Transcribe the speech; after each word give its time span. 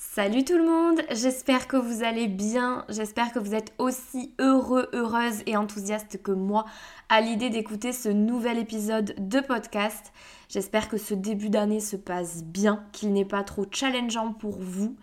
Salut 0.00 0.44
tout 0.44 0.56
le 0.56 0.64
monde, 0.64 1.00
j'espère 1.10 1.66
que 1.66 1.76
vous 1.76 2.04
allez 2.04 2.28
bien, 2.28 2.84
j'espère 2.88 3.32
que 3.32 3.40
vous 3.40 3.56
êtes 3.56 3.72
aussi 3.78 4.32
heureux, 4.38 4.88
heureuse 4.92 5.42
et 5.46 5.56
enthousiaste 5.56 6.22
que 6.22 6.30
moi 6.30 6.66
à 7.08 7.20
l'idée 7.20 7.50
d'écouter 7.50 7.92
ce 7.92 8.08
nouvel 8.08 8.58
épisode 8.58 9.12
de 9.18 9.40
podcast. 9.40 10.12
J'espère 10.48 10.88
que 10.88 10.98
ce 10.98 11.14
début 11.14 11.50
d'année 11.50 11.80
se 11.80 11.96
passe 11.96 12.44
bien, 12.44 12.86
qu'il 12.92 13.12
n'est 13.12 13.24
pas 13.24 13.42
trop 13.42 13.66
challengeant 13.68 14.34
pour 14.34 14.60
vous. 14.60 14.94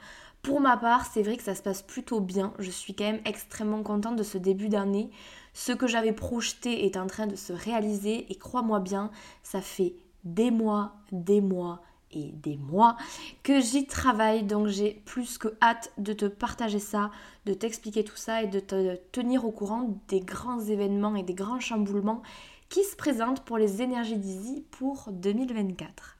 Pour 0.41 0.61
ma 0.61 0.77
part, 0.77 1.05
c'est 1.05 1.23
vrai 1.23 1.35
que 1.35 1.43
ça 1.43 1.55
se 1.55 1.61
passe 1.61 1.81
plutôt 1.81 2.21
bien, 2.21 2.53
je 2.57 2.71
suis 2.71 2.95
quand 2.95 3.03
même 3.03 3.21
extrêmement 3.25 3.83
contente 3.83 4.15
de 4.15 4.23
ce 4.23 4.37
début 4.37 4.69
d'année. 4.69 5.09
Ce 5.51 5.73
que 5.73 5.87
j'avais 5.87 6.13
projeté 6.13 6.85
est 6.85 6.95
en 6.95 7.07
train 7.07 7.27
de 7.27 7.35
se 7.35 7.51
réaliser 7.51 8.31
et 8.31 8.35
crois-moi 8.37 8.79
bien, 8.79 9.11
ça 9.43 9.59
fait 9.59 9.95
des 10.23 10.51
mois, 10.51 10.95
des 11.11 11.41
mois 11.41 11.81
et 12.11 12.31
des 12.31 12.57
mois 12.57 12.97
que 13.43 13.59
j'y 13.59 13.85
travaille. 13.85 14.43
Donc 14.43 14.67
j'ai 14.67 15.01
plus 15.05 15.37
que 15.37 15.49
hâte 15.61 15.91
de 15.97 16.13
te 16.13 16.25
partager 16.25 16.79
ça, 16.79 17.11
de 17.45 17.53
t'expliquer 17.53 18.03
tout 18.03 18.15
ça 18.15 18.43
et 18.43 18.47
de 18.47 18.59
te 18.59 18.95
tenir 19.11 19.45
au 19.45 19.51
courant 19.51 19.97
des 20.07 20.21
grands 20.21 20.61
événements 20.61 21.15
et 21.15 21.23
des 21.23 21.33
grands 21.33 21.59
chamboulements 21.59 22.21
qui 22.69 22.83
se 22.83 22.95
présentent 22.95 23.41
pour 23.41 23.57
les 23.57 23.81
énergies 23.81 24.17
d'Easy 24.17 24.63
pour 24.71 25.09
2024. 25.11 26.17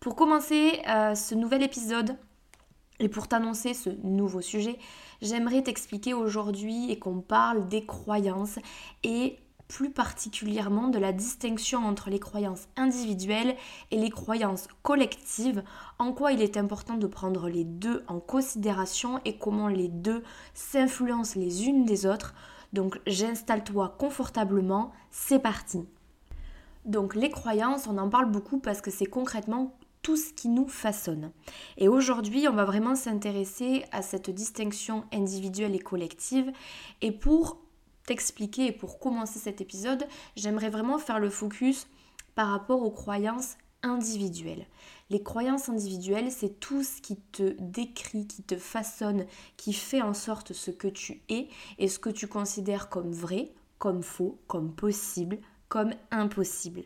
Pour 0.00 0.16
commencer 0.16 0.80
euh, 0.88 1.14
ce 1.14 1.34
nouvel 1.34 1.62
épisode 1.62 2.16
et 2.98 3.08
pour 3.08 3.28
t'annoncer 3.28 3.74
ce 3.74 3.90
nouveau 4.02 4.40
sujet, 4.40 4.78
j'aimerais 5.22 5.62
t'expliquer 5.62 6.14
aujourd'hui 6.14 6.90
et 6.90 6.98
qu'on 6.98 7.20
parle 7.20 7.68
des 7.68 7.84
croyances 7.84 8.58
et 9.04 9.38
plus 9.70 9.90
particulièrement 9.90 10.88
de 10.88 10.98
la 10.98 11.12
distinction 11.12 11.86
entre 11.86 12.10
les 12.10 12.18
croyances 12.18 12.66
individuelles 12.76 13.54
et 13.92 13.98
les 13.98 14.10
croyances 14.10 14.66
collectives, 14.82 15.62
en 16.00 16.12
quoi 16.12 16.32
il 16.32 16.42
est 16.42 16.56
important 16.56 16.96
de 16.96 17.06
prendre 17.06 17.48
les 17.48 17.62
deux 17.62 18.02
en 18.08 18.18
considération 18.18 19.20
et 19.24 19.38
comment 19.38 19.68
les 19.68 19.86
deux 19.86 20.24
s'influencent 20.54 21.38
les 21.38 21.68
unes 21.68 21.84
des 21.84 22.04
autres. 22.04 22.34
Donc 22.72 23.00
j'installe-toi 23.06 23.94
confortablement, 23.96 24.90
c'est 25.12 25.38
parti. 25.38 25.86
Donc 26.84 27.14
les 27.14 27.30
croyances, 27.30 27.86
on 27.86 27.96
en 27.98 28.08
parle 28.08 28.28
beaucoup 28.28 28.58
parce 28.58 28.80
que 28.80 28.90
c'est 28.90 29.06
concrètement 29.06 29.76
tout 30.02 30.16
ce 30.16 30.32
qui 30.32 30.48
nous 30.48 30.66
façonne. 30.66 31.30
Et 31.76 31.86
aujourd'hui, 31.86 32.48
on 32.48 32.54
va 32.54 32.64
vraiment 32.64 32.96
s'intéresser 32.96 33.84
à 33.92 34.02
cette 34.02 34.30
distinction 34.30 35.04
individuelle 35.12 35.76
et 35.76 35.78
collective. 35.78 36.50
Et 37.02 37.12
pour 37.12 37.58
t'expliquer 38.10 38.66
et 38.66 38.72
pour 38.72 38.98
commencer 38.98 39.38
cet 39.38 39.60
épisode, 39.60 40.04
j'aimerais 40.34 40.68
vraiment 40.68 40.98
faire 40.98 41.20
le 41.20 41.30
focus 41.30 41.86
par 42.34 42.48
rapport 42.48 42.82
aux 42.82 42.90
croyances 42.90 43.56
individuelles. 43.84 44.66
Les 45.10 45.22
croyances 45.22 45.68
individuelles, 45.68 46.32
c'est 46.32 46.58
tout 46.58 46.82
ce 46.82 47.00
qui 47.00 47.20
te 47.30 47.54
décrit, 47.60 48.26
qui 48.26 48.42
te 48.42 48.56
façonne, 48.56 49.26
qui 49.56 49.72
fait 49.72 50.02
en 50.02 50.12
sorte 50.12 50.52
ce 50.52 50.72
que 50.72 50.88
tu 50.88 51.22
es 51.28 51.46
et 51.78 51.86
ce 51.86 52.00
que 52.00 52.10
tu 52.10 52.26
considères 52.26 52.88
comme 52.88 53.12
vrai, 53.12 53.52
comme 53.78 54.02
faux, 54.02 54.40
comme 54.48 54.74
possible, 54.74 55.38
comme 55.68 55.92
impossible. 56.10 56.82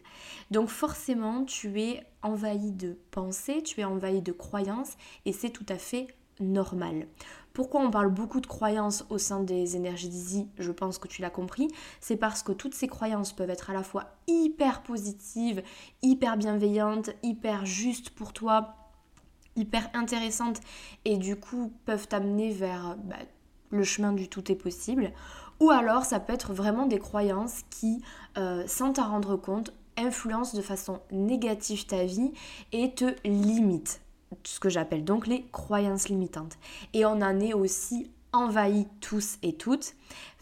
Donc 0.50 0.69
forcément, 0.69 1.47
tu 1.47 1.81
es 1.81 2.06
envahi 2.20 2.70
de 2.70 2.99
pensées, 3.12 3.62
tu 3.62 3.81
es 3.81 3.84
envahi 3.84 4.20
de 4.20 4.32
croyances 4.32 4.93
et 5.25 5.32
c'est 5.32 5.49
tout 5.49 5.66
à 5.70 5.78
fait 5.78 6.06
normal. 6.38 7.06
Pourquoi 7.54 7.82
on 7.82 7.91
parle 7.92 8.10
beaucoup 8.10 8.41
de 8.41 8.48
croyances 8.48 9.06
au 9.10 9.19
sein 9.19 9.38
des 9.38 9.76
énergies 9.76 10.09
d'Easy 10.09 10.48
Je 10.59 10.72
pense 10.72 10.98
que 10.98 11.06
tu 11.06 11.22
l'as 11.22 11.31
compris. 11.31 11.69
C'est 12.00 12.16
parce 12.16 12.42
que 12.42 12.50
toutes 12.50 12.75
ces 12.75 12.88
croyances 12.88 13.32
peuvent 13.32 13.48
être 13.48 13.70
à 13.70 13.72
la 13.72 13.84
fois 13.84 14.06
hyper 14.26 14.82
positives, 14.82 15.62
hyper 16.03 16.37
bienveillantes, 16.37 17.10
hyper 17.22 17.64
justes 17.64 18.10
pour 18.10 18.32
toi, 18.32 18.75
hyper 19.54 19.88
intéressantes 19.94 20.59
et 21.04 21.16
du 21.16 21.37
coup 21.37 21.72
peuvent 21.84 22.09
t'amener 22.09 22.50
vers 22.50 22.97
bah, 23.04 23.19
le 23.70 23.84
chemin 23.84 24.12
du 24.12 24.28
tout 24.28 24.50
est 24.50 24.56
possible. 24.56 25.12
Ou 25.60 25.70
alors 25.70 26.04
ça 26.04 26.19
peut 26.19 26.32
être 26.32 26.53
vraiment 26.53 26.87
des 26.87 26.98
croyances 26.98 27.62
qui, 27.70 28.03
euh, 28.37 28.64
sans 28.66 28.94
t'en 28.94 29.09
rendre 29.09 29.37
compte, 29.37 29.72
influencent 29.97 30.56
de 30.56 30.62
façon 30.62 30.98
négative 31.12 31.87
ta 31.87 32.04
vie 32.04 32.32
et 32.72 32.97
te 32.97 33.14
limitent 33.25 34.00
ce 34.45 34.61
que 34.61 34.69
j'appelle 34.69 35.05
donc 35.05 35.27
les 35.27 35.47
croyances 35.53 36.09
limitantes. 36.09 36.56
Et 36.93 37.05
on 37.06 37.21
en 37.22 37.41
est 37.41 37.55
aussi 37.55 38.11
envahi 38.33 38.87
tous 39.00 39.39
et 39.43 39.55
toutes, 39.55 39.95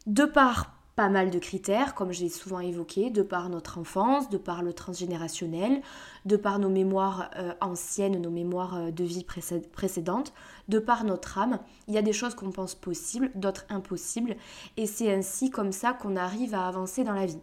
de 0.07 0.25
par 0.25 0.75
pas 0.95 1.09
mal 1.09 1.31
de 1.31 1.39
critères, 1.39 1.95
comme 1.95 2.13
j'ai 2.13 2.29
souvent 2.29 2.61
évoqué, 2.61 3.09
de 3.09 3.23
par 3.23 3.49
notre 3.49 3.79
enfance, 3.79 4.29
de 4.29 4.37
par 4.37 4.63
le 4.63 4.75
transgénérationnel, 4.75 5.81
de 6.27 6.37
par 6.37 6.59
nos 6.59 6.69
mémoires 6.69 7.31
euh, 7.37 7.55
anciennes, 7.63 8.21
nos 8.21 8.31
mémoires 8.31 8.77
euh, 8.77 8.91
de 8.91 9.03
vie 9.03 9.25
précédentes, 9.25 10.35
de 10.69 10.79
par 10.79 11.05
notre 11.05 11.39
âme. 11.39 11.61
Il 11.89 11.95
y 11.95 11.99
a 11.99 12.03
des 12.03 12.13
choses 12.13 12.35
qu'on 12.35 12.51
pense 12.51 12.75
possibles, 12.75 13.31
d'autres 13.35 13.65
impossibles, 13.71 14.37
et 14.77 14.87
c'est 14.87 15.13
ainsi 15.13 15.51
comme 15.51 15.73
ça 15.73 15.95
qu'on 15.95 16.17
arrive 16.17 16.55
à 16.55 16.69
avancer 16.69 17.05
dans 17.05 17.15
la 17.15 17.27
vie. 17.27 17.41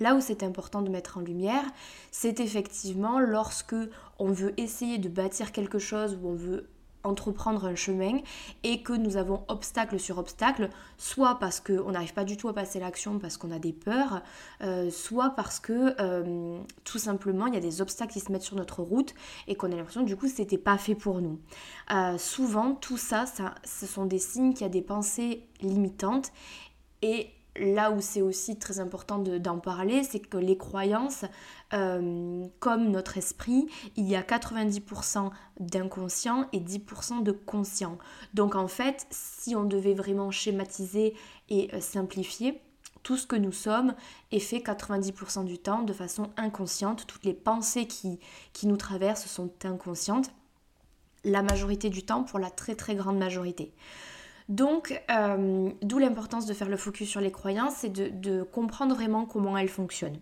Là 0.00 0.14
où 0.14 0.20
c'est 0.20 0.42
important 0.42 0.82
de 0.82 0.88
mettre 0.88 1.18
en 1.18 1.20
lumière, 1.20 1.64
c'est 2.10 2.40
effectivement 2.40 3.20
lorsque 3.20 3.76
on 4.18 4.32
veut 4.32 4.58
essayer 4.58 4.98
de 4.98 5.08
bâtir 5.08 5.52
quelque 5.52 5.78
chose 5.78 6.18
ou 6.20 6.28
on 6.28 6.34
veut 6.34 6.68
entreprendre 7.02 7.64
un 7.64 7.74
chemin 7.74 8.18
et 8.62 8.82
que 8.82 8.92
nous 8.92 9.16
avons 9.16 9.42
obstacle 9.48 9.98
sur 9.98 10.18
obstacle, 10.18 10.68
soit 10.98 11.38
parce 11.38 11.60
qu'on 11.60 11.92
n'arrive 11.92 12.12
pas 12.12 12.24
du 12.24 12.36
tout 12.36 12.48
à 12.48 12.54
passer 12.54 12.78
l'action 12.78 13.18
parce 13.18 13.36
qu'on 13.36 13.50
a 13.50 13.58
des 13.58 13.72
peurs, 13.72 14.22
euh, 14.62 14.90
soit 14.90 15.30
parce 15.30 15.60
que 15.60 15.94
euh, 16.00 16.58
tout 16.84 16.98
simplement 16.98 17.46
il 17.46 17.54
y 17.54 17.56
a 17.56 17.60
des 17.60 17.80
obstacles 17.80 18.12
qui 18.12 18.20
se 18.20 18.30
mettent 18.30 18.42
sur 18.42 18.56
notre 18.56 18.82
route 18.82 19.14
et 19.46 19.54
qu'on 19.54 19.72
a 19.72 19.76
l'impression 19.76 20.02
du 20.02 20.16
coup 20.16 20.28
c'était 20.28 20.58
pas 20.58 20.78
fait 20.78 20.94
pour 20.94 21.20
nous. 21.20 21.40
Euh, 21.90 22.18
souvent 22.18 22.74
tout 22.74 22.98
ça, 22.98 23.26
ça, 23.26 23.54
ce 23.64 23.86
sont 23.86 24.04
des 24.04 24.18
signes 24.18 24.52
qu'il 24.52 24.62
y 24.62 24.66
a 24.66 24.68
des 24.68 24.82
pensées 24.82 25.46
limitantes 25.62 26.32
et 27.02 27.30
là 27.60 27.90
où 27.90 28.00
c'est 28.00 28.22
aussi 28.22 28.58
très 28.58 28.80
important 28.80 29.18
d'en 29.18 29.58
parler, 29.58 30.02
c'est 30.02 30.20
que 30.20 30.38
les 30.38 30.56
croyances, 30.56 31.24
euh, 31.72 32.46
comme 32.58 32.90
notre 32.90 33.18
esprit, 33.18 33.66
il 33.96 34.08
y 34.08 34.16
a 34.16 34.22
90% 34.22 35.30
d'inconscient 35.60 36.48
et 36.52 36.60
10% 36.60 37.22
de 37.22 37.32
conscient. 37.32 37.98
Donc 38.34 38.54
en 38.56 38.66
fait, 38.66 39.06
si 39.10 39.54
on 39.54 39.64
devait 39.64 39.94
vraiment 39.94 40.30
schématiser 40.30 41.14
et 41.48 41.70
euh, 41.74 41.80
simplifier, 41.80 42.60
tout 43.02 43.16
ce 43.16 43.26
que 43.26 43.36
nous 43.36 43.52
sommes 43.52 43.94
est 44.30 44.40
fait 44.40 44.58
90% 44.58 45.44
du 45.44 45.58
temps 45.58 45.82
de 45.82 45.92
façon 45.92 46.30
inconsciente. 46.36 47.06
Toutes 47.06 47.24
les 47.24 47.32
pensées 47.32 47.86
qui, 47.86 48.18
qui 48.52 48.66
nous 48.66 48.76
traversent 48.76 49.26
sont 49.26 49.50
inconscientes. 49.64 50.30
La 51.24 51.42
majorité 51.42 51.88
du 51.88 52.02
temps 52.02 52.24
pour 52.24 52.38
la 52.38 52.50
très 52.50 52.74
très 52.74 52.94
grande 52.94 53.18
majorité. 53.18 53.72
Donc, 54.50 55.00
euh, 55.12 55.70
d'où 55.80 55.98
l'importance 55.98 56.44
de 56.44 56.54
faire 56.54 56.68
le 56.68 56.76
focus 56.76 57.08
sur 57.08 57.20
les 57.20 57.30
croyances 57.30 57.84
et 57.84 57.88
de, 57.88 58.42
comprendre 58.42 58.96
vraiment 58.96 59.24
comment 59.24 59.56
elles 59.56 59.68
fonctionnent. 59.68 60.18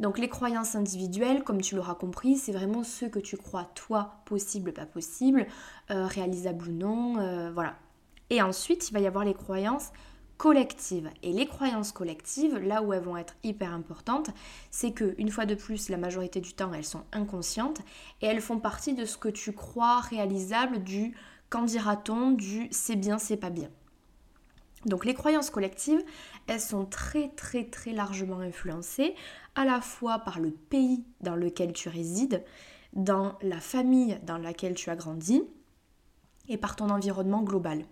Donc 0.00 0.18
les 0.18 0.28
croyances 0.28 0.74
individuelles, 0.74 1.42
comme 1.42 1.62
tu 1.62 1.76
l'auras 1.76 1.94
compris, 1.94 2.36
c'est 2.36 2.52
vraiment 2.52 2.84
ce 2.84 3.06
que 3.06 3.18
tu 3.18 3.38
crois 3.38 3.70
toi 3.74 4.20
possible, 4.26 4.72
pas 4.72 4.84
possible, 4.84 5.46
euh, 5.90 6.06
réalisable 6.06 6.68
ou 6.68 6.72
non, 6.72 7.18
euh, 7.18 7.50
voilà. 7.52 7.74
Et 8.28 8.42
ensuite, 8.42 8.90
il 8.90 8.92
va 8.92 9.00
y 9.00 9.06
avoir 9.06 9.24
les 9.24 9.34
croyances 9.34 9.92
collectives. 10.36 11.10
Et 11.22 11.32
les 11.32 11.46
croyances 11.46 11.92
collectives, 11.92 12.58
là 12.58 12.82
où 12.82 12.92
elles 12.92 13.02
vont 13.02 13.16
être 13.16 13.34
hyper 13.42 13.72
importantes, 13.72 14.30
c'est 14.70 14.92
que 14.92 15.14
une 15.16 15.30
fois 15.30 15.46
de 15.46 15.54
plus, 15.54 15.88
la 15.88 15.96
majorité 15.96 16.40
du 16.40 16.52
temps, 16.52 16.72
elles 16.74 16.84
sont 16.84 17.04
inconscientes 17.12 17.80
et 18.20 18.26
elles 18.26 18.40
font 18.42 18.58
partie 18.58 18.92
de 18.92 19.06
ce 19.06 19.16
que 19.16 19.28
tu 19.28 19.52
crois 19.52 20.00
réalisable 20.00 20.82
du 20.82 21.14
Qu'en 21.50 21.62
dira-t-on 21.62 22.30
du 22.30 22.68
c'est 22.70 22.96
bien, 22.96 23.18
c'est 23.18 23.36
pas 23.36 23.50
bien? 23.50 23.68
Donc 24.86 25.04
les 25.04 25.14
croyances 25.14 25.50
collectives, 25.50 26.02
elles 26.46 26.60
sont 26.60 26.86
très 26.86 27.28
très 27.30 27.64
très 27.64 27.92
largement 27.92 28.38
influencées 28.38 29.14
à 29.56 29.64
la 29.64 29.80
fois 29.80 30.20
par 30.20 30.38
le 30.38 30.52
pays 30.52 31.04
dans 31.20 31.36
lequel 31.36 31.72
tu 31.72 31.88
résides, 31.88 32.44
dans 32.92 33.36
la 33.42 33.60
famille 33.60 34.18
dans 34.22 34.38
laquelle 34.38 34.74
tu 34.74 34.88
as 34.90 34.96
grandi 34.96 35.42
et 36.48 36.56
par 36.56 36.76
ton 36.76 36.88
environnement 36.88 37.42
global. 37.42 37.84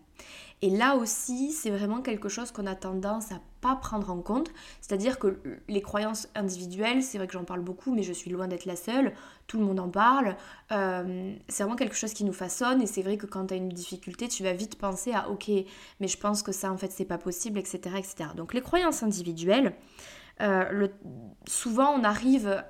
Et 0.60 0.70
là 0.70 0.96
aussi, 0.96 1.52
c'est 1.52 1.70
vraiment 1.70 2.02
quelque 2.02 2.28
chose 2.28 2.50
qu'on 2.50 2.66
a 2.66 2.74
tendance 2.74 3.30
à 3.30 3.40
pas 3.60 3.76
prendre 3.76 4.10
en 4.10 4.20
compte. 4.20 4.50
C'est-à-dire 4.80 5.18
que 5.18 5.40
les 5.68 5.80
croyances 5.80 6.28
individuelles, 6.34 7.02
c'est 7.02 7.18
vrai 7.18 7.28
que 7.28 7.32
j'en 7.32 7.44
parle 7.44 7.60
beaucoup, 7.60 7.94
mais 7.94 8.02
je 8.02 8.12
suis 8.12 8.30
loin 8.30 8.48
d'être 8.48 8.64
la 8.64 8.74
seule. 8.74 9.12
Tout 9.46 9.58
le 9.58 9.64
monde 9.64 9.78
en 9.78 9.88
parle. 9.88 10.36
Euh, 10.72 11.32
c'est 11.48 11.62
vraiment 11.62 11.76
quelque 11.76 11.94
chose 11.94 12.12
qui 12.12 12.24
nous 12.24 12.32
façonne. 12.32 12.82
Et 12.82 12.86
c'est 12.86 13.02
vrai 13.02 13.16
que 13.16 13.26
quand 13.26 13.46
tu 13.46 13.54
as 13.54 13.56
une 13.56 13.68
difficulté, 13.68 14.26
tu 14.26 14.42
vas 14.42 14.52
vite 14.52 14.76
penser 14.78 15.12
à 15.12 15.28
ok, 15.28 15.48
mais 16.00 16.08
je 16.08 16.18
pense 16.18 16.42
que 16.42 16.50
ça 16.50 16.72
en 16.72 16.76
fait 16.76 16.90
c'est 16.90 17.04
pas 17.04 17.18
possible, 17.18 17.58
etc., 17.58 17.78
etc. 17.96 18.30
Donc 18.36 18.52
les 18.52 18.60
croyances 18.60 19.04
individuelles, 19.04 19.74
euh, 20.40 20.88
souvent 21.46 21.92
on 21.92 22.02
arrive 22.02 22.64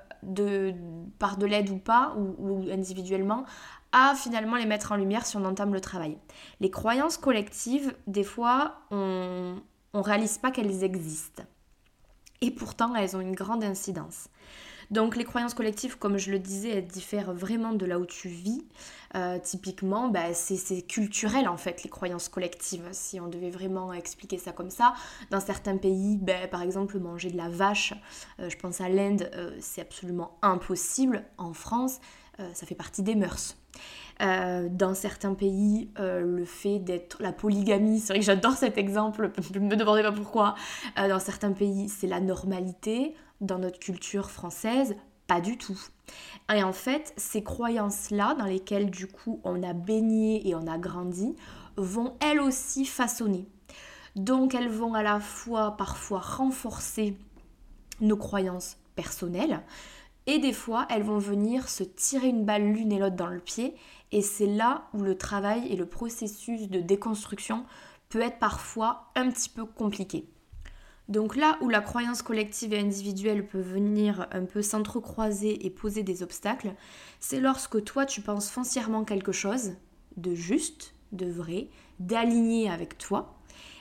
par 1.17 1.37
de 1.37 1.45
l'aide 1.45 1.69
ou 1.69 1.77
pas, 1.77 2.13
ou 2.17 2.69
individuellement, 2.69 3.45
à 3.91 4.15
finalement 4.15 4.55
les 4.55 4.65
mettre 4.65 4.91
en 4.91 4.95
lumière 4.95 5.25
si 5.25 5.37
on 5.37 5.45
entame 5.45 5.73
le 5.73 5.81
travail. 5.81 6.17
Les 6.59 6.69
croyances 6.69 7.17
collectives, 7.17 7.95
des 8.07 8.23
fois, 8.23 8.81
on 8.91 9.55
ne 9.93 9.99
réalise 9.99 10.37
pas 10.37 10.51
qu'elles 10.51 10.83
existent. 10.83 11.43
Et 12.41 12.51
pourtant, 12.51 12.95
elles 12.95 13.15
ont 13.15 13.21
une 13.21 13.35
grande 13.35 13.63
incidence. 13.63 14.29
Donc 14.91 15.15
les 15.15 15.23
croyances 15.23 15.53
collectives, 15.53 15.97
comme 15.97 16.17
je 16.17 16.31
le 16.31 16.39
disais, 16.39 16.69
elles 16.69 16.87
diffèrent 16.87 17.33
vraiment 17.33 17.73
de 17.73 17.85
là 17.85 17.99
où 17.99 18.05
tu 18.05 18.27
vis. 18.27 18.65
Euh, 19.15 19.39
typiquement, 19.41 20.07
bah, 20.07 20.33
c'est 20.33 20.81
culturel 20.83 21.47
en 21.47 21.57
fait, 21.57 21.83
les 21.83 21.89
croyances 21.89 22.29
collectives, 22.29 22.87
si 22.91 23.19
on 23.19 23.27
devait 23.27 23.49
vraiment 23.49 23.93
expliquer 23.93 24.37
ça 24.37 24.51
comme 24.51 24.69
ça. 24.69 24.93
Dans 25.31 25.39
certains 25.39 25.77
pays, 25.77 26.17
bah, 26.17 26.47
par 26.49 26.61
exemple, 26.61 26.99
manger 26.99 27.29
de 27.29 27.37
la 27.37 27.49
vache, 27.49 27.93
euh, 28.39 28.49
je 28.49 28.57
pense 28.57 28.81
à 28.81 28.89
l'Inde, 28.89 29.29
euh, 29.35 29.55
c'est 29.59 29.81
absolument 29.81 30.37
impossible. 30.41 31.23
En 31.37 31.53
France, 31.53 31.99
ça 32.53 32.65
fait 32.65 32.75
partie 32.75 33.03
des 33.03 33.15
mœurs. 33.15 33.57
dans 34.21 34.93
certains 34.95 35.33
pays, 35.33 35.91
le 35.97 36.45
fait 36.45 36.79
d'être 36.79 37.21
la 37.21 37.33
polygamie, 37.33 37.99
c'est 37.99 38.13
vrai 38.13 38.19
que 38.19 38.25
j'adore 38.25 38.53
cet 38.53 38.77
exemple, 38.77 39.31
ne 39.53 39.59
me 39.59 39.75
demandez 39.75 40.03
pas 40.03 40.13
pourquoi. 40.13 40.55
dans 40.95 41.19
certains 41.19 41.51
pays, 41.51 41.89
c'est 41.89 42.07
la 42.07 42.21
normalité 42.21 43.13
dans 43.41 43.59
notre 43.59 43.79
culture 43.79 44.29
française, 44.29 44.95
pas 45.27 45.41
du 45.41 45.57
tout. 45.57 45.79
Et 46.53 46.63
en 46.63 46.73
fait, 46.73 47.13
ces 47.17 47.43
croyances-là, 47.43 48.35
dans 48.35 48.45
lesquelles 48.45 48.89
du 48.89 49.07
coup 49.07 49.39
on 49.43 49.61
a 49.63 49.73
baigné 49.73 50.47
et 50.47 50.55
on 50.55 50.67
a 50.67 50.77
grandi, 50.77 51.35
vont 51.77 52.15
elles 52.19 52.39
aussi 52.39 52.85
façonner. 52.85 53.47
Donc 54.15 54.55
elles 54.55 54.69
vont 54.69 54.95
à 54.95 55.03
la 55.03 55.19
fois 55.19 55.77
parfois 55.77 56.19
renforcer 56.19 57.15
nos 58.01 58.17
croyances 58.17 58.77
personnelles, 58.95 59.61
et 60.25 60.39
des 60.39 60.53
fois 60.53 60.87
elles 60.89 61.03
vont 61.03 61.19
venir 61.19 61.69
se 61.69 61.83
tirer 61.83 62.29
une 62.29 62.45
balle 62.45 62.63
l'une 62.63 62.91
et 62.91 62.99
l'autre 62.99 63.15
dans 63.15 63.27
le 63.27 63.39
pied, 63.39 63.75
et 64.11 64.21
c'est 64.21 64.47
là 64.47 64.87
où 64.93 65.01
le 65.01 65.17
travail 65.17 65.67
et 65.71 65.75
le 65.75 65.85
processus 65.85 66.69
de 66.69 66.79
déconstruction 66.79 67.65
peut 68.09 68.21
être 68.21 68.39
parfois 68.39 69.11
un 69.15 69.29
petit 69.29 69.49
peu 69.49 69.65
compliqué. 69.65 70.27
Donc 71.09 71.35
là 71.35 71.57
où 71.61 71.69
la 71.69 71.81
croyance 71.81 72.21
collective 72.21 72.73
et 72.73 72.79
individuelle 72.79 73.45
peut 73.45 73.59
venir 73.59 74.27
un 74.31 74.45
peu 74.45 74.61
s'entrecroiser 74.61 75.65
et 75.65 75.71
poser 75.71 76.03
des 76.03 76.21
obstacles, 76.21 76.73
c'est 77.19 77.39
lorsque 77.39 77.83
toi 77.83 78.05
tu 78.05 78.21
penses 78.21 78.49
foncièrement 78.51 79.03
quelque 79.03 79.31
chose 79.31 79.73
de 80.17 80.35
juste, 80.35 80.93
de 81.11 81.25
vrai, 81.25 81.67
d'aligné 81.99 82.69
avec 82.69 82.99
toi, 82.99 83.39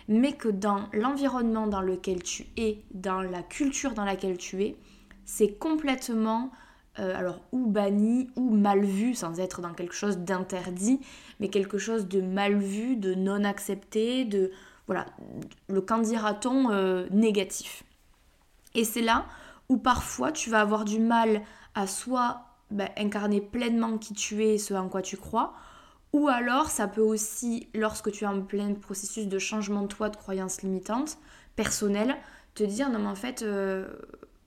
mais 0.08 0.32
que 0.32 0.48
dans 0.48 0.88
l'environnement 0.94 1.66
dans 1.66 1.82
lequel 1.82 2.22
tu 2.22 2.46
es, 2.56 2.82
dans 2.92 3.20
la 3.20 3.42
culture 3.42 3.92
dans 3.92 4.06
laquelle 4.06 4.38
tu 4.38 4.64
es, 4.64 4.76
c'est 5.26 5.58
complètement 5.58 6.50
euh, 6.98 7.14
alors 7.14 7.42
ou 7.52 7.66
banni 7.66 8.31
ou 8.36 8.50
mal 8.50 8.84
vu 8.84 9.14
sans 9.14 9.38
être 9.38 9.60
dans 9.60 9.74
quelque 9.74 9.94
chose 9.94 10.16
d'interdit, 10.19 11.00
mais 11.40 11.48
quelque 11.48 11.76
chose 11.76 12.08
de 12.08 12.22
mal 12.22 12.56
vu, 12.56 12.96
de 12.96 13.14
non 13.14 13.44
accepté, 13.44 14.24
de 14.24 14.50
voilà, 14.88 15.06
le 15.69 15.81
candidaton 15.81 16.70
euh, 16.70 17.06
négatif. 17.11 17.85
Et 18.75 18.85
c'est 18.85 19.02
là 19.02 19.26
où 19.69 19.76
parfois 19.76 20.32
tu 20.32 20.50
vas 20.50 20.61
avoir 20.61 20.85
du 20.85 20.99
mal 20.99 21.43
à 21.75 21.87
soit 21.87 22.40
ben, 22.70 22.88
incarner 22.96 23.40
pleinement 23.40 23.99
qui 23.99 24.14
tu 24.14 24.44
es, 24.44 24.58
ce 24.58 24.75
en 24.75 24.88
quoi 24.88 25.02
tu 25.02 25.17
crois, 25.17 25.52
ou 26.14 26.29
alors 26.29 26.70
ça 26.70 26.88
peut 26.88 27.02
aussi, 27.02 27.69
lorsque 27.75 28.11
tu 28.11 28.25
es 28.25 28.26
en 28.26 28.40
plein 28.40 28.73
processus 28.75 29.26
de 29.29 29.38
changement 29.38 29.82
de 29.82 29.88
toi, 29.88 30.08
de 30.08 30.17
croyances 30.17 30.62
limitantes, 30.62 31.19
personnelles, 31.55 32.17
te 32.55 32.64
dire 32.64 32.88
non 32.88 32.99
mais 32.99 33.08
en 33.08 33.14
fait, 33.14 33.43
euh, 33.43 33.87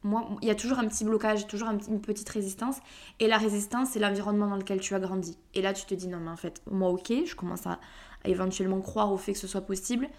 moi, 0.04 0.28
il 0.42 0.48
y 0.48 0.52
a 0.52 0.56
toujours 0.56 0.80
un 0.80 0.88
petit 0.88 1.06
blocage, 1.06 1.46
toujours 1.46 1.70
une 1.70 2.02
petite 2.02 2.30
résistance, 2.30 2.78
et 3.20 3.28
la 3.28 3.38
résistance 3.38 3.90
c'est 3.92 4.00
l'environnement 4.00 4.48
dans 4.48 4.56
lequel 4.56 4.80
tu 4.80 4.96
as 4.96 5.00
grandi. 5.00 5.38
Et 5.54 5.62
là 5.62 5.74
tu 5.74 5.86
te 5.86 5.94
dis 5.94 6.08
non 6.08 6.20
mais 6.20 6.32
en 6.32 6.38
fait, 6.38 6.64
moi 6.70 6.90
ok, 6.90 7.14
je 7.28 7.36
commence 7.36 7.68
à 7.68 7.80
éventuellement 8.26 8.82
croire 8.82 9.12
au 9.12 9.18
fait 9.18 9.34
que 9.34 9.40
ce 9.40 9.48
soit 9.48 9.62
possible, 9.62 10.10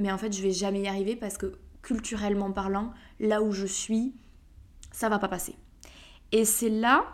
mais 0.00 0.10
en 0.10 0.18
fait 0.18 0.32
je 0.32 0.42
vais 0.42 0.50
jamais 0.50 0.82
y 0.82 0.88
arriver 0.88 1.14
parce 1.14 1.38
que 1.38 1.52
culturellement 1.82 2.50
parlant, 2.50 2.92
là 3.20 3.42
où 3.42 3.52
je 3.52 3.66
suis, 3.66 4.14
ça 4.92 5.08
va 5.08 5.18
pas 5.18 5.28
passer. 5.28 5.54
Et 6.32 6.44
c'est 6.44 6.68
là 6.68 7.04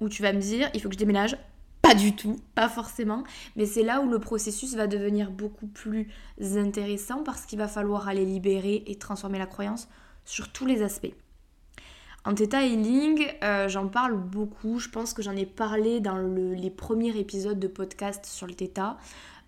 où 0.00 0.08
tu 0.08 0.22
vas 0.22 0.32
me 0.32 0.40
dire, 0.40 0.70
il 0.74 0.80
faut 0.80 0.88
que 0.88 0.94
je 0.94 0.98
déménage. 0.98 1.36
Pas 1.82 1.94
du 1.94 2.16
tout, 2.16 2.40
pas 2.56 2.68
forcément, 2.68 3.22
mais 3.54 3.64
c'est 3.64 3.84
là 3.84 4.00
où 4.00 4.10
le 4.10 4.18
processus 4.18 4.74
va 4.74 4.88
devenir 4.88 5.30
beaucoup 5.30 5.68
plus 5.68 6.08
intéressant 6.56 7.22
parce 7.22 7.46
qu'il 7.46 7.58
va 7.58 7.68
falloir 7.68 8.08
aller 8.08 8.24
libérer 8.24 8.82
et 8.88 8.96
transformer 8.96 9.38
la 9.38 9.46
croyance 9.46 9.86
sur 10.24 10.50
tous 10.50 10.66
les 10.66 10.82
aspects. 10.82 11.14
En 12.24 12.34
Theta 12.34 12.66
Healing, 12.66 13.24
euh, 13.44 13.68
j'en 13.68 13.86
parle 13.86 14.16
beaucoup. 14.16 14.80
Je 14.80 14.88
pense 14.88 15.14
que 15.14 15.22
j'en 15.22 15.36
ai 15.36 15.46
parlé 15.46 16.00
dans 16.00 16.16
les 16.18 16.70
premiers 16.70 17.16
épisodes 17.16 17.60
de 17.60 17.68
podcast 17.68 18.26
sur 18.26 18.48
le 18.48 18.54
Theta. 18.54 18.96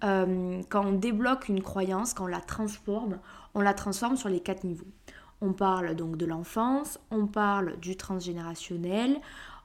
Euh, 0.05 0.63
quand 0.69 0.87
on 0.87 0.93
débloque 0.93 1.49
une 1.49 1.63
croyance, 1.63 2.15
quand 2.15 2.25
on 2.25 2.29
la 2.29 2.41
transforme, 2.41 3.19
on 3.55 3.61
la 3.61 3.75
transforme 3.75 4.17
sur 4.17 4.29
les 4.29 4.41
quatre 4.41 4.65
niveaux. 4.65 4.87
On 5.41 5.53
parle 5.53 5.95
donc 5.95 6.17
de 6.17 6.27
l'enfance, 6.27 6.99
on 7.11 7.27
parle 7.27 7.79
du 7.79 7.97
transgénérationnel, 7.97 9.21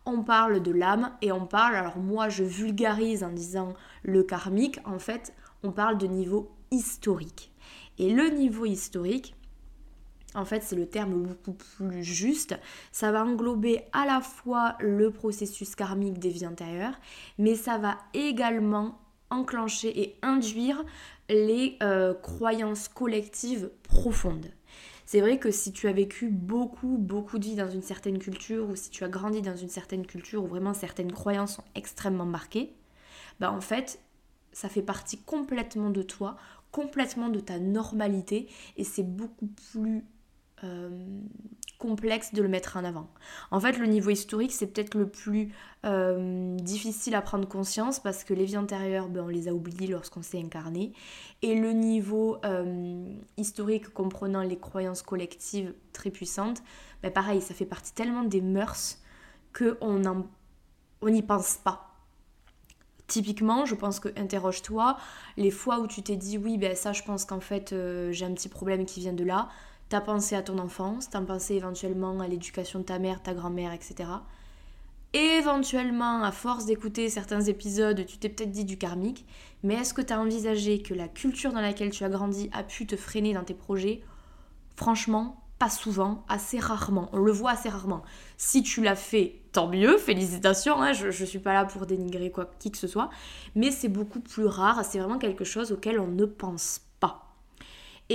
on 0.05 0.23
parle 0.23 0.61
de 0.61 0.71
l'âme 0.71 1.11
et 1.21 1.31
on 1.31 1.45
parle, 1.45 1.75
alors 1.75 1.97
moi 1.97 2.29
je 2.29 2.43
vulgarise 2.43 3.23
en 3.23 3.31
disant 3.31 3.73
le 4.03 4.23
karmique, 4.23 4.79
en 4.85 4.99
fait 4.99 5.33
on 5.63 5.71
parle 5.71 5.97
de 5.97 6.07
niveau 6.07 6.51
historique. 6.71 7.51
Et 7.97 8.11
le 8.11 8.29
niveau 8.29 8.65
historique, 8.65 9.35
en 10.35 10.45
fait 10.45 10.63
c'est 10.63 10.75
le 10.75 10.87
terme 10.87 11.23
beaucoup 11.23 11.53
plus 11.53 12.03
juste, 12.03 12.55
ça 12.91 13.11
va 13.11 13.23
englober 13.23 13.81
à 13.93 14.05
la 14.05 14.19
fois 14.19 14.75
le 14.79 15.11
processus 15.11 15.75
karmique 15.75 16.19
des 16.19 16.29
vies 16.29 16.47
antérieures, 16.47 16.99
mais 17.37 17.55
ça 17.55 17.77
va 17.77 17.97
également 18.13 18.99
enclencher 19.33 20.01
et 20.01 20.15
induire 20.21 20.83
les 21.29 21.77
euh, 21.81 22.13
croyances 22.13 22.87
collectives 22.87 23.71
profondes. 23.83 24.51
C'est 25.05 25.21
vrai 25.21 25.37
que 25.37 25.51
si 25.51 25.71
tu 25.73 25.87
as 25.87 25.93
vécu 25.93 26.29
beaucoup, 26.29 26.97
beaucoup 26.97 27.37
de 27.37 27.45
vie 27.45 27.55
dans 27.55 27.69
une 27.69 27.81
certaine 27.81 28.19
culture, 28.19 28.69
ou 28.69 28.75
si 28.75 28.89
tu 28.89 29.03
as 29.03 29.09
grandi 29.09 29.41
dans 29.41 29.55
une 29.55 29.69
certaine 29.69 30.05
culture 30.05 30.43
où 30.43 30.47
vraiment 30.47 30.73
certaines 30.73 31.11
croyances 31.11 31.55
sont 31.55 31.63
extrêmement 31.75 32.25
marquées, 32.25 32.73
bah 33.39 33.51
en 33.51 33.61
fait, 33.61 33.99
ça 34.53 34.69
fait 34.69 34.81
partie 34.81 35.17
complètement 35.17 35.89
de 35.89 36.01
toi, 36.01 36.37
complètement 36.71 37.29
de 37.29 37.39
ta 37.39 37.59
normalité, 37.59 38.47
et 38.77 38.83
c'est 38.83 39.03
beaucoup 39.03 39.47
plus 39.71 40.03
euh, 40.63 40.89
complexe 41.79 42.33
de 42.33 42.41
le 42.41 42.47
mettre 42.47 42.77
en 42.77 42.85
avant. 42.85 43.09
En 43.51 43.59
fait, 43.59 43.77
le 43.77 43.85
niveau 43.87 44.09
historique, 44.09 44.53
c'est 44.53 44.67
peut-être 44.67 44.95
le 44.95 45.09
plus 45.09 45.53
euh, 45.85 46.55
difficile 46.55 47.13
à 47.13 47.21
prendre 47.21 47.45
conscience 47.45 47.99
parce 47.99 48.23
que 48.23 48.33
les 48.33 48.45
vies 48.45 48.55
antérieures, 48.55 49.09
ben, 49.09 49.23
on 49.25 49.27
les 49.27 49.49
a 49.49 49.53
oubliées 49.53 49.87
lorsqu'on 49.87 50.21
s'est 50.21 50.39
incarné. 50.39 50.93
Et 51.41 51.55
le 51.55 51.73
niveau 51.73 52.37
euh, 52.45 53.13
historique 53.35 53.89
comprenant 53.89 54.43
les 54.43 54.57
croyances 54.57 55.01
collectives 55.01 55.73
très 55.91 56.09
puissantes, 56.09 56.63
ben, 57.01 57.11
pareil, 57.11 57.41
ça 57.41 57.53
fait 57.53 57.65
partie 57.65 57.93
tellement 57.93 58.23
des 58.23 58.39
mœurs 58.39 58.99
qu'on 59.53 59.99
n'y 61.03 61.23
pense 61.23 61.55
pas. 61.57 61.89
Typiquement, 63.07 63.65
je 63.65 63.75
pense 63.75 63.99
que 63.99 64.07
interroge-toi 64.17 64.95
les 65.35 65.51
fois 65.51 65.79
où 65.79 65.87
tu 65.87 66.01
t'es 66.01 66.15
dit 66.15 66.37
oui, 66.37 66.57
ben 66.57 66.77
ça, 66.77 66.93
je 66.93 67.03
pense 67.03 67.25
qu'en 67.25 67.41
fait 67.41 67.75
j'ai 68.11 68.25
un 68.25 68.33
petit 68.33 68.47
problème 68.47 68.85
qui 68.85 69.01
vient 69.01 69.11
de 69.11 69.25
là 69.25 69.49
T'as 69.93 70.01
pensé 70.01 70.35
à 70.35 70.41
ton 70.41 70.57
enfance, 70.57 71.11
t'as 71.11 71.21
pensé 71.21 71.53
éventuellement 71.53 72.19
à 72.19 72.27
l'éducation 72.27 72.79
de 72.79 72.83
ta 72.83 72.97
mère, 72.97 73.21
ta 73.21 73.35
grand-mère, 73.35 73.73
etc. 73.73 74.09
Éventuellement, 75.13 76.23
à 76.23 76.31
force 76.31 76.65
d'écouter 76.65 77.09
certains 77.09 77.41
épisodes, 77.41 78.03
tu 78.07 78.17
t'es 78.17 78.29
peut-être 78.29 78.49
dit 78.49 78.65
du 78.65 78.79
karmique, 78.79 79.23
mais 79.61 79.75
est-ce 79.75 79.93
que 79.93 80.01
tu 80.01 80.11
as 80.11 80.19
envisagé 80.19 80.81
que 80.81 80.95
la 80.95 81.07
culture 81.07 81.53
dans 81.53 81.61
laquelle 81.61 81.91
tu 81.91 82.03
as 82.03 82.09
grandi 82.09 82.49
a 82.53 82.63
pu 82.63 82.87
te 82.87 82.95
freiner 82.95 83.35
dans 83.35 83.43
tes 83.43 83.53
projets? 83.53 84.01
Franchement, 84.77 85.43
pas 85.59 85.69
souvent, 85.69 86.25
assez 86.27 86.57
rarement. 86.57 87.09
On 87.13 87.19
le 87.19 87.31
voit 87.31 87.51
assez 87.51 87.69
rarement. 87.69 88.01
Si 88.35 88.63
tu 88.63 88.81
l'as 88.81 88.95
fait, 88.95 89.43
tant 89.51 89.67
mieux, 89.67 89.99
félicitations, 89.99 90.81
hein, 90.81 90.93
je 90.93 91.05
ne 91.05 91.27
suis 91.27 91.37
pas 91.37 91.53
là 91.53 91.65
pour 91.65 91.85
dénigrer 91.85 92.31
quoi, 92.31 92.49
qui 92.57 92.71
que 92.71 92.79
ce 92.79 92.87
soit, 92.87 93.11
mais 93.53 93.69
c'est 93.69 93.89
beaucoup 93.89 94.21
plus 94.21 94.47
rare, 94.47 94.83
c'est 94.85 94.97
vraiment 94.97 95.19
quelque 95.19 95.43
chose 95.43 95.71
auquel 95.71 95.99
on 95.99 96.07
ne 96.07 96.25
pense 96.25 96.79
pas. 96.79 96.92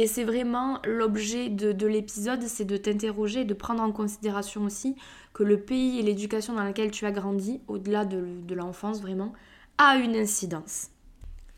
Et 0.00 0.06
c'est 0.06 0.22
vraiment 0.22 0.78
l'objet 0.84 1.48
de, 1.48 1.86
l'épisode, 1.88 2.44
c'est 2.44 2.64
de 2.64 2.76
t'interroger, 2.76 3.44
de 3.44 3.52
prendre 3.52 3.82
en 3.82 3.90
considération 3.90 4.62
aussi 4.62 4.94
que 5.32 5.42
le 5.42 5.58
pays 5.58 5.98
et 5.98 6.02
l'éducation 6.04 6.54
dans 6.54 6.62
laquelle 6.62 6.92
tu 6.92 7.04
as 7.04 7.10
grandi, 7.10 7.60
au-delà 7.66 8.04
de, 8.04 8.54
l'enfance 8.54 9.02
vraiment, 9.02 9.32
a 9.76 9.96
une 9.96 10.14
incidence. 10.14 10.90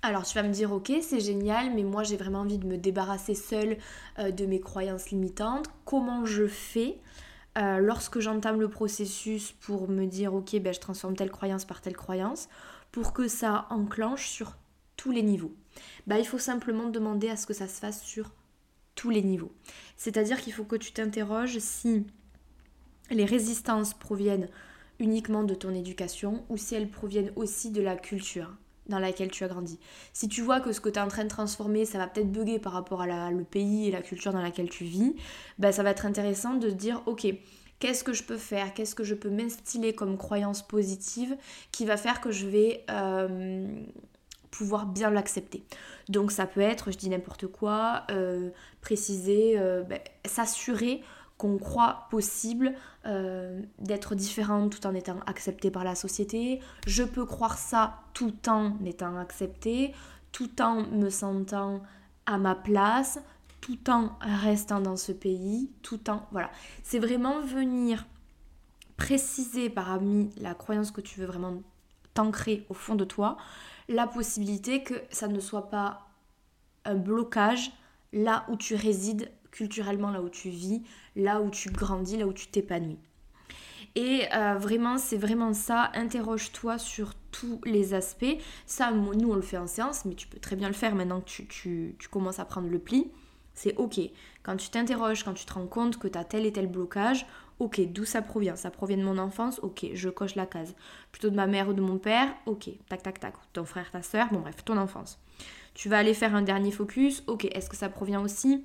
Alors 0.01 0.25
tu 0.25 0.35
vas 0.37 0.43
me 0.43 0.55
dire 0.55 0.73
ok 0.73 0.91
c'est 1.03 1.21
génial 1.21 1.75
mais 1.75 1.83
moi 1.83 2.03
j'ai 2.03 2.17
vraiment 2.17 2.39
envie 2.39 2.57
de 2.57 2.67
me 2.67 2.79
débarrasser 2.79 3.35
seule 3.35 3.77
euh, 4.19 4.31
de 4.31 4.47
mes 4.47 4.59
croyances 4.59 5.11
limitantes. 5.11 5.67
Comment 5.85 6.25
je 6.25 6.47
fais 6.47 6.97
euh, 7.59 7.77
lorsque 7.77 8.21
j'entame 8.21 8.59
le 8.59 8.71
processus 8.71 9.53
pour 9.53 9.91
me 9.91 10.07
dire 10.07 10.33
ok 10.33 10.57
ben, 10.61 10.73
je 10.73 10.81
transforme 10.81 11.15
telle 11.15 11.31
croyance 11.31 11.67
par 11.67 11.83
telle 11.83 11.97
croyance 11.97 12.49
pour 12.91 13.13
que 13.13 13.29
ça 13.29 13.67
enclenche 13.69 14.31
sur 14.31 14.57
tous 14.97 15.11
les 15.11 15.23
niveaux 15.23 15.53
bah, 16.07 16.19
Il 16.19 16.27
faut 16.27 16.39
simplement 16.39 16.89
demander 16.89 17.29
à 17.29 17.37
ce 17.37 17.47
que 17.47 17.55
ça 17.55 17.69
se 17.69 17.81
fasse 17.81 18.03
sur 18.03 18.33
tous 18.95 19.11
les 19.11 19.23
niveaux. 19.23 19.53
C'est-à-dire 19.97 20.41
qu'il 20.41 20.53
faut 20.53 20.65
que 20.65 20.77
tu 20.77 20.93
t'interroges 20.93 21.59
si 21.59 22.07
les 23.11 23.25
résistances 23.25 23.95
proviennent 23.95 24.49
uniquement 24.99 25.43
de 25.43 25.55
ton 25.55 25.75
éducation 25.75 26.45
ou 26.49 26.57
si 26.57 26.75
elles 26.75 26.91
proviennent 26.91 27.33
aussi 27.37 27.71
de 27.71 27.83
la 27.83 27.97
culture 27.97 28.55
dans 28.87 28.99
laquelle 28.99 29.31
tu 29.31 29.45
as 29.45 29.49
grandi. 29.49 29.79
Si 30.13 30.29
tu 30.29 30.43
vois 30.43 30.61
que 30.61 30.73
ce 30.73 30.81
que 30.81 30.89
tu 30.89 30.99
es 30.99 31.03
en 31.03 31.09
train 31.09 31.25
de 31.25 31.29
transformer, 31.29 31.85
ça 31.87 31.99
va 31.99 32.07
peut-être 32.07 32.31
bugger 32.31 32.59
par 32.59 32.73
rapport 32.73 33.03
à 33.03 33.31
le 33.31 33.45
pays 33.45 33.89
et 33.89 33.91
la 33.91 34.03
culture 34.03 34.33
dans 34.33 34.43
laquelle 34.43 34.69
tu 34.69 34.85
vis, 34.85 35.15
ben 35.59 35.73
ça 35.73 35.83
va 35.83 35.91
être 35.91 36.07
intéressant 36.07 36.55
de 36.55 36.69
dire 36.69 37.03
ok, 37.07 37.27
qu'est-ce 37.79 38.05
que 38.05 38.13
je 38.13 38.25
peux 38.25 38.37
faire, 38.37 38.75
qu'est-ce 38.75 38.95
que 38.95 39.05
je 39.05 39.15
peux 39.15 39.31
m'instiller 39.31 39.95
comme 39.95 40.19
croyance 40.19 40.67
positive 40.67 41.37
qui 41.73 41.87
va 41.87 41.97
faire 41.97 42.21
que 42.21 42.31
je 42.31 42.47
vais 42.47 42.85
euh, 42.91 43.67
pouvoir 44.51 44.87
bien 44.87 45.11
l'accepter. 45.11 45.65
Donc 46.09 46.33
ça 46.33 46.47
peut 46.47 46.61
être, 46.61 46.91
je 46.91 46.99
dis 46.99 47.09
n'importe 47.09 47.47
quoi, 47.47 48.05
euh, 48.11 48.51
préciser, 48.81 49.59
euh, 49.59 49.83
ben, 49.83 50.01
s'assurer 50.25 51.03
qu'on 51.39 51.57
croit 51.57 52.07
possible 52.11 52.75
euh, 53.07 53.63
d'être 53.79 54.15
différente 54.15 54.73
tout 54.79 54.87
en 54.87 54.95
étant 54.95 55.21
acceptée 55.27 55.71
par 55.71 55.85
la 55.85 55.95
société. 55.95 56.61
Je 56.87 57.03
peux 57.03 57.25
croire 57.25 57.57
ça 57.57 58.01
tout 58.13 58.35
en 58.49 58.77
étant 58.85 59.17
acceptée, 59.17 59.95
tout 60.33 60.61
en 60.61 60.83
me 60.83 61.09
sentant 61.09 61.81
à 62.27 62.37
ma 62.37 62.55
place, 62.55 63.21
tout 63.63 63.89
en 63.89 64.11
restant 64.21 64.81
dans 64.81 64.97
ce 64.97 65.13
pays, 65.13 65.71
tout 65.83 66.11
en... 66.11 66.27
Voilà. 66.31 66.51
C'est 66.83 66.99
vraiment 66.99 67.41
venir 67.41 68.05
préciser 68.99 69.71
parmi 69.71 70.31
la 70.37 70.53
croyance 70.53 70.91
que 70.91 71.01
tu 71.01 71.21
veux 71.21 71.27
vraiment 71.27 71.63
t'ancrer 72.15 72.67
au 72.69 72.75
fond 72.75 72.95
de 72.95 73.05
toi, 73.05 73.37
la 73.89 74.07
possibilité 74.07 74.83
que 74.83 74.95
ça 75.11 75.29
ne 75.29 75.41
soit 75.41 75.69
pas 75.69 76.09
un 76.85 76.95
blocage 76.95 77.73
là 78.13 78.45
où 78.49 78.57
tu 78.57 78.75
résides 78.75 79.31
culturellement 79.51 80.11
là 80.11 80.23
où 80.23 80.29
tu 80.29 80.49
vis, 80.49 80.83
là 81.17 81.41
où 81.41 81.51
tu 81.51 81.71
grandis, 81.71 82.17
là 82.17 82.27
où 82.27 82.33
tu 82.33 82.47
t'épanouis. 82.47 82.99
Et 83.97 84.23
euh, 84.35 84.55
vraiment, 84.55 84.99
c'est 84.99 85.17
vraiment 85.17 85.53
ça. 85.53 85.91
Interroge-toi 85.95 86.79
sur 86.79 87.15
tous 87.33 87.61
les 87.65 87.95
aspects. 87.95 88.37
Ça, 88.67 88.93
nous, 88.93 89.31
on 89.31 89.35
le 89.35 89.43
fait 89.43 89.57
en 89.57 89.67
séance, 89.67 90.05
mais 90.05 90.15
tu 90.15 90.29
peux 90.29 90.39
très 90.39 90.55
bien 90.55 90.69
le 90.69 90.75
faire 90.75 90.95
maintenant 90.95 91.21
que 91.21 91.43
tu, 91.43 91.97
commences 92.11 92.39
à 92.39 92.45
prendre 92.45 92.69
le 92.69 92.79
pli. 92.79 93.11
C'est 93.63 93.77
OK. 93.77 94.01
Quand 94.43 94.57
tu 94.57 94.71
t'interroges, 94.71 95.23
quand 95.23 95.35
tu 95.35 95.45
te 95.45 95.53
rends 95.53 95.67
compte 95.67 95.99
que 95.99 96.09
tu 96.09 96.17
as 96.17 96.25
tel 96.25 96.47
et 96.47 96.53
tel 96.53 96.67
blocage, 96.67 97.27
OK, 97.59 97.79
d'où 97.93 98.07
ça 98.07 98.23
provient? 98.23 98.57
Ça 98.57 98.71
provient 98.71 98.97
de 98.97 99.03
mon 99.03 99.19
enfance? 99.19 99.61
OK, 99.63 99.85
je 99.93 100.09
coche 100.09 100.35
la 100.35 100.47
case. 100.47 100.75
Plutôt 101.13 101.29
de 101.29 101.37
ma 101.37 101.47
mère 101.47 101.69
ou 101.69 101.75
de 101.75 101.83
mon 101.83 101.99
père? 101.99 102.35
OK, 102.47 102.71
tac, 102.89 103.03
tac, 103.03 103.21
tac. 103.21 103.35
Ton 103.53 103.67
frère, 103.67 103.91
ta 103.91 104.03
soeur, 104.03 104.29
bon 104.33 104.41
bref, 104.41 104.65
ton 104.65 104.79
enfance. 104.79 105.19
Tu 105.75 105.91
vas 105.91 105.99
aller 105.99 106.15
faire 106.15 106.35
un 106.35 106.41
dernier 106.41 106.71
focus? 106.71 107.23
OK, 107.27 107.45
est-ce 107.55 107.69
que 107.69 107.77
ça 107.77 107.91
provient 107.91 108.23
aussi 108.23 108.65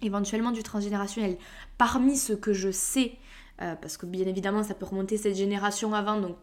éventuellement 0.00 0.52
du 0.52 0.62
transgénérationnel? 0.62 1.36
Parmi 1.76 2.16
ce 2.16 2.32
que 2.32 2.54
je 2.54 2.70
sais, 2.70 3.18
euh, 3.60 3.74
parce 3.74 3.98
que 3.98 4.06
bien 4.06 4.24
évidemment 4.26 4.62
ça 4.62 4.72
peut 4.72 4.86
remonter 4.86 5.18
cette 5.18 5.36
génération 5.36 5.92
avant, 5.92 6.18
donc 6.18 6.38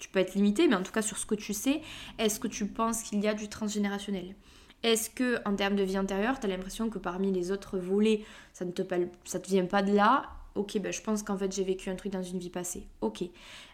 tu 0.00 0.08
peux 0.08 0.18
être 0.18 0.34
limité, 0.34 0.66
mais 0.66 0.74
en 0.74 0.82
tout 0.82 0.90
cas 0.90 1.02
sur 1.02 1.16
ce 1.16 1.26
que 1.26 1.36
tu 1.36 1.54
sais, 1.54 1.80
est-ce 2.18 2.40
que 2.40 2.48
tu 2.48 2.66
penses 2.66 3.04
qu'il 3.04 3.20
y 3.20 3.28
a 3.28 3.34
du 3.34 3.48
transgénérationnel? 3.48 4.34
Est-ce 4.82 5.10
que 5.10 5.36
en 5.46 5.54
termes 5.54 5.76
de 5.76 5.82
vie 5.82 5.98
antérieure, 5.98 6.40
tu 6.40 6.46
as 6.46 6.48
l'impression 6.48 6.88
que 6.88 6.98
parmi 6.98 7.32
les 7.32 7.52
autres 7.52 7.78
volets, 7.78 8.24
ça 8.52 8.64
ne 8.64 8.72
te, 8.72 8.82
ça 9.24 9.38
te 9.38 9.48
vient 9.48 9.66
pas 9.66 9.82
de 9.82 9.92
là? 9.92 10.30
Ok, 10.54 10.78
ben 10.78 10.92
je 10.92 11.00
pense 11.00 11.22
qu'en 11.22 11.38
fait 11.38 11.52
j'ai 11.52 11.62
vécu 11.62 11.90
un 11.90 11.96
truc 11.96 12.12
dans 12.12 12.22
une 12.22 12.38
vie 12.38 12.50
passée. 12.50 12.86
Ok. 13.02 13.22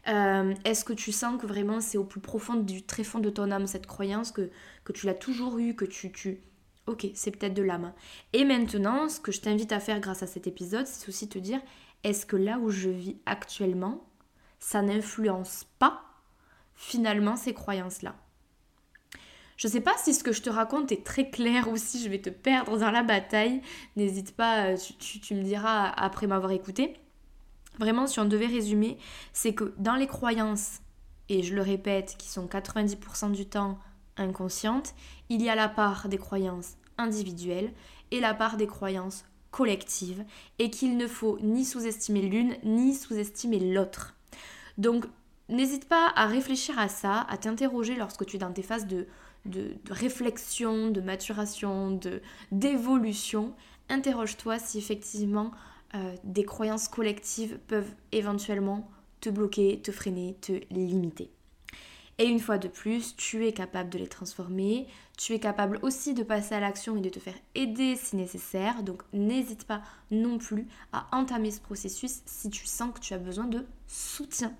Euh, 0.09 0.55
est-ce 0.65 0.85
que 0.85 0.93
tu 0.93 1.11
sens 1.13 1.41
que 1.41 1.47
vraiment 1.47 1.81
c'est 1.81 1.97
au 1.97 2.05
plus 2.05 2.21
profond 2.21 2.55
du 2.55 2.83
très 2.83 3.05
fond 3.05 3.19
de 3.19 3.31
ton 3.31 3.51
âme 3.51 3.67
cette 3.67 3.87
croyance 3.87 4.31
que, 4.31 4.51
tu 4.93 5.07
l'as 5.07 5.15
toujours 5.15 5.59
eu, 5.59 5.75
que 5.75 5.85
tu, 5.85 6.13
tu, 6.13 6.41
Ok, 6.87 7.09
c'est 7.15 7.33
peut-être 7.33 7.55
de 7.55 7.63
l'âme. 7.63 7.93
Et 8.33 8.45
maintenant, 8.45 9.09
ce 9.09 9.19
que 9.19 9.33
je 9.33 9.41
t'invite 9.41 9.73
à 9.73 9.81
faire 9.81 10.01
grâce 10.01 10.23
à 10.23 10.27
cet 10.27 10.47
épisode, 10.47 10.87
c'est 10.87 11.09
aussi 11.09 11.29
te 11.29 11.39
dire, 11.39 11.61
est-ce 12.05 12.27
que 12.27 12.37
là 12.37 12.59
où 12.59 12.71
je 12.71 12.91
vis 12.91 13.17
actuellement, 13.27 14.05
ça 14.61 14.83
n'influence 14.83 15.67
pas 15.79 16.05
finalement 16.75 17.37
ces 17.37 17.55
croyances-là? 17.55 18.15
Je 19.57 19.69
ne 19.69 19.73
sais 19.73 19.81
pas 19.81 19.95
si 19.97 20.13
ce 20.13 20.23
que 20.23 20.33
je 20.33 20.43
te 20.43 20.51
raconte 20.51 20.93
est 20.93 21.05
très 21.05 21.31
clair 21.31 21.69
ou 21.69 21.77
si 21.77 22.03
je 22.03 22.09
vais 22.09 22.21
te 22.21 22.31
perdre 22.31 22.79
dans 22.79 22.91
la 22.91 23.03
bataille. 23.03 23.63
N'hésite 23.97 24.37
pas, 24.37 24.67
euh, 24.67 24.77
tu, 24.99 25.21
tu, 25.21 25.35
me 25.35 25.43
diras 25.43 25.89
après 25.89 26.27
m'avoir 26.27 26.53
écouté. 26.53 26.97
Vraiment, 27.79 28.07
si 28.07 28.21
on 28.21 28.27
devait 28.27 28.47
résumer, 28.47 28.99
c'est 29.33 29.55
que 29.55 29.75
dans 29.79 29.95
les 29.95 30.07
croyances, 30.07 30.81
et 31.29 31.43
je 31.43 31.55
le 31.55 31.63
répète, 31.63 32.17
qui 32.19 32.29
sont 32.29 32.47
90% 32.47 33.33
du 33.33 33.47
temps 33.47 33.79
inconsciente, 34.17 34.95
il 35.29 35.43
y 35.43 35.49
a 35.49 35.55
la 35.55 35.69
part 35.69 36.09
des 36.09 36.19
croyances 36.19 36.75
individuelles 36.99 37.73
et 38.11 38.21
la 38.21 38.35
part 38.35 38.57
des 38.57 38.67
croyances 38.67 39.25
collectives 39.51 40.25
et 40.59 40.71
qu'il 40.71 40.97
ne 40.97 41.07
faut 41.07 41.39
ni 41.41 41.65
sous-estimer 41.65 42.23
l'une 42.23 42.57
ni 42.63 42.95
sous-estimer 42.95 43.59
l'autre. 43.59 44.15
Donc 44.79 45.07
n'hésite 45.49 45.89
pas 45.89 46.13
à 46.15 46.27
réfléchir 46.27 46.79
à 46.79 46.89
ça, 46.89 47.27
à 47.29 47.37
t'interroger 47.39 47.95
lorsque 47.95 48.27
tu 48.27 48.37
es 48.37 48.39
dans 48.39 48.53
tes 48.53 48.63
phases 48.63 48.87
de, 48.87 49.07
de, 49.47 49.77
réflexion, 49.91 50.91
de 50.91 51.01
maturation, 51.01 51.91
de 51.91 52.21
d'évolution. 52.53 53.55
Interroge-toi 53.89 54.59
si 54.59 54.79
effectivement 54.79 55.53
euh, 55.95 56.15
des 56.25 56.45
croyances 56.45 56.89
collectives 56.89 57.59
peuvent 57.67 57.95
éventuellement 58.13 58.91
te 59.21 59.31
bloquer, 59.31 59.81
te 59.81 59.93
freiner, 59.93 60.37
te 60.41 60.53
limiter. 60.71 61.31
Et 62.19 62.25
une 62.25 62.41
fois 62.41 62.57
de 62.57 62.69
plus, 62.69 63.15
tu 63.17 63.47
es 63.47 63.53
capable 63.53 63.91
de 63.91 63.99
les 63.99 64.07
transformer. 64.07 64.87
Tu 65.19 65.35
es 65.35 65.39
capable 65.39 65.79
aussi 65.83 66.15
de 66.15 66.23
passer 66.23 66.55
à 66.55 66.61
l'action 66.61 66.97
et 66.97 67.01
de 67.01 67.11
te 67.11 67.21
faire 67.21 67.35
aider 67.55 67.95
si 67.97 68.17
nécessaire. 68.17 68.83
Donc 68.83 69.03
n'hésite 69.13 69.65
pas 69.65 69.83
non 70.11 70.39
plus 70.39 70.67
à 70.93 71.07
entamer 71.13 71.51
ce 71.51 71.61
processus 71.61 72.23
si 72.25 72.49
tu 72.49 72.67
sens 72.67 72.95
que 72.95 73.01
tu 73.01 73.13
as 73.13 73.19
besoin 73.19 73.47
de 73.47 73.67
soutien. 73.87 74.55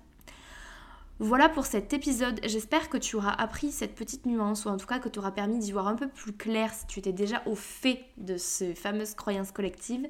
Voilà 1.19 1.49
pour 1.49 1.65
cet 1.65 1.93
épisode. 1.93 2.39
J'espère 2.43 2.89
que 2.89 2.97
tu 2.97 3.15
auras 3.15 3.31
appris 3.31 3.71
cette 3.71 3.95
petite 3.95 4.27
nuance 4.27 4.65
ou 4.65 4.69
en 4.69 4.77
tout 4.77 4.85
cas 4.85 4.99
que 4.99 5.09
tu 5.09 5.17
auras 5.17 5.31
permis 5.31 5.57
d'y 5.57 5.71
voir 5.71 5.87
un 5.87 5.95
peu 5.95 6.07
plus 6.07 6.31
clair 6.31 6.71
si 6.71 6.85
tu 6.85 6.99
étais 6.99 7.11
déjà 7.11 7.41
au 7.47 7.55
fait 7.55 8.05
de 8.17 8.37
ces 8.37 8.75
fameuses 8.75 9.15
croyances 9.15 9.51
collectives. 9.51 10.07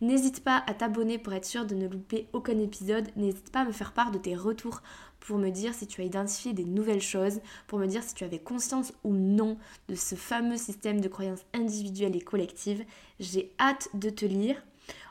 N'hésite 0.00 0.42
pas 0.42 0.64
à 0.66 0.72
t'abonner 0.72 1.18
pour 1.18 1.34
être 1.34 1.44
sûr 1.44 1.66
de 1.66 1.74
ne 1.74 1.86
louper 1.86 2.28
aucun 2.32 2.58
épisode. 2.58 3.06
N'hésite 3.16 3.52
pas 3.52 3.60
à 3.60 3.64
me 3.66 3.72
faire 3.72 3.92
part 3.92 4.10
de 4.10 4.16
tes 4.16 4.34
retours 4.34 4.80
pour 5.20 5.36
me 5.36 5.50
dire 5.50 5.74
si 5.74 5.86
tu 5.86 6.00
as 6.00 6.04
identifié 6.04 6.54
des 6.54 6.64
nouvelles 6.64 7.02
choses, 7.02 7.40
pour 7.66 7.78
me 7.78 7.86
dire 7.86 8.02
si 8.02 8.14
tu 8.14 8.24
avais 8.24 8.38
conscience 8.38 8.94
ou 9.04 9.12
non 9.12 9.58
de 9.90 9.94
ce 9.94 10.14
fameux 10.14 10.56
système 10.56 11.02
de 11.02 11.08
croyances 11.08 11.44
individuelles 11.52 12.16
et 12.16 12.22
collectives. 12.22 12.86
J'ai 13.20 13.52
hâte 13.60 13.90
de 13.92 14.08
te 14.08 14.24
lire. 14.24 14.56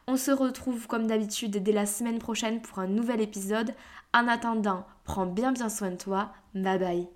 On 0.08 0.18
se 0.18 0.32
retrouve 0.32 0.88
comme 0.88 1.08
d'habitude 1.08 1.64
dès 1.64 1.72
la 1.72 1.86
semaine 1.86 2.20
prochaine 2.20 2.62
pour 2.62 2.80
un 2.80 2.88
nouvel 2.88 3.22
épisode. 3.22 3.74
En 4.14 4.28
attendant, 4.28 4.86
prends 5.04 5.26
bien 5.26 5.52
bien 5.52 5.70
soin 5.70 5.92
de 5.92 5.98
toi. 5.98 6.32
Bye 6.54 6.80
bye. 6.80 7.15